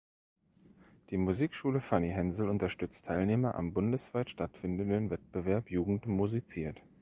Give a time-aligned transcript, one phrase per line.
[1.11, 6.81] Die Musikschule „Fanny Hensel“ unterstützt Teilnehmer am bundesweit stattfindenden Wettbewerb Jugend musiziert.